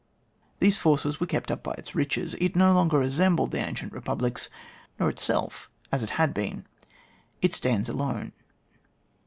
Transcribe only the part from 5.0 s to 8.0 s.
itself as it had been; it stands